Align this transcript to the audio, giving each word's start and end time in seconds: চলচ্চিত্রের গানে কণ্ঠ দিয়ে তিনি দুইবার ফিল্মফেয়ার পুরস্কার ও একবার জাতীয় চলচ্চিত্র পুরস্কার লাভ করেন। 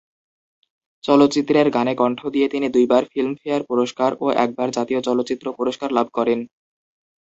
চলচ্চিত্রের 1.03 1.67
গানে 1.69 1.93
কণ্ঠ 1.95 2.19
দিয়ে 2.27 2.47
তিনি 2.47 2.67
দুইবার 2.69 3.03
ফিল্মফেয়ার 3.11 3.61
পুরস্কার 3.69 4.11
ও 4.21 4.35
একবার 4.43 4.67
জাতীয় 4.77 4.99
চলচ্চিত্র 5.07 5.45
পুরস্কার 5.57 5.89
লাভ 5.97 6.07
করেন। 6.17 6.39